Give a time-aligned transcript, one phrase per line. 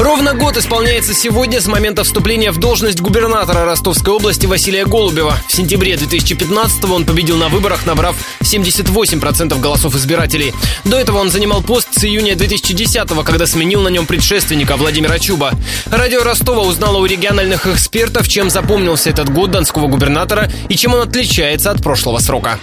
[0.00, 5.34] Ровно год исполняется сегодня с момента вступления в должность губернатора Ростовской области Василия Голубева.
[5.46, 10.54] В сентябре 2015 он победил на выборах, набрав 78% голосов избирателей.
[10.86, 15.52] До этого он занимал пост с июня 2010 когда сменил на нем предшественника Владимира Чуба.
[15.90, 21.02] Радио Ростова узнало у региональных экспертов, чем запомнился этот год донского губернатора и чем он
[21.06, 22.58] отличается от прошлого срока.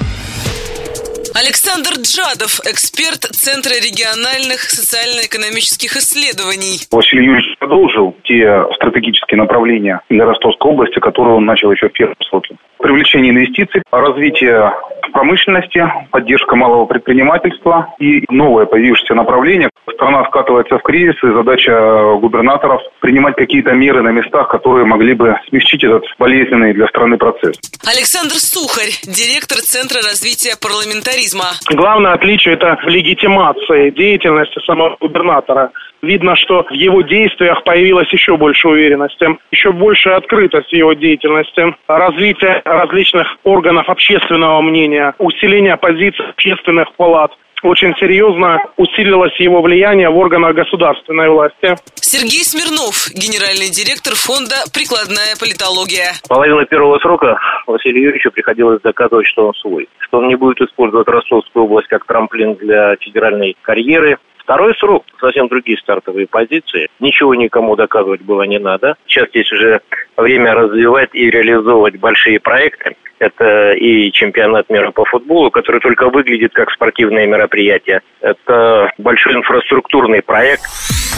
[1.37, 6.81] Александр Джадов, эксперт Центра региональных социально-экономических исследований.
[6.89, 12.15] Василий Юрьевич продолжил те стратегические направления для Ростовской области, которые он начал еще в первом
[12.27, 12.57] сроке.
[12.79, 14.73] Привлечение инвестиций, развитие
[15.11, 19.69] промышленности, поддержка малого предпринимательства и новое появившееся направление.
[19.93, 21.71] Страна скатывается в кризис, и задача
[22.19, 27.57] губернаторов принимать какие-то меры на местах, которые могли бы смягчить этот болезненный для страны процесс.
[27.85, 31.45] Александр Сухарь, директор Центра развития парламентаризма.
[31.71, 35.71] Главное отличие– это в легитимации деятельности самого губернатора.
[36.03, 41.75] Видно, что в его действиях появилась еще больше уверенности, еще больше открытость в его деятельности,
[41.87, 47.31] развитие различных органов общественного мнения, усиление позиций общественных палат
[47.63, 51.75] очень серьезно усилилось его влияние в органах государственной власти.
[51.95, 56.13] Сергей Смирнов, генеральный директор фонда «Прикладная политология».
[56.29, 61.07] Половина первого срока Василию Юрьевичу приходилось доказывать, что он свой, что он не будет использовать
[61.07, 64.17] Ростовскую область как трамплин для федеральной карьеры,
[64.47, 66.87] Второй срок, совсем другие стартовые позиции.
[67.01, 68.95] Ничего никому доказывать было не надо.
[69.05, 69.81] Сейчас здесь уже
[70.17, 72.95] время развивать и реализовывать большие проекты.
[73.19, 78.01] Это и чемпионат мира по футболу, который только выглядит как спортивное мероприятие.
[78.21, 80.61] Это большой инфраструктурный проект.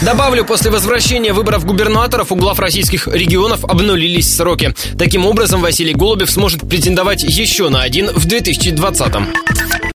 [0.01, 4.69] Добавлю, после возвращения выборов губернаторов у глав российских регионов обнулились сроки.
[4.97, 9.25] Таким образом, Василий Голубев сможет претендовать еще на один в 2020 -м.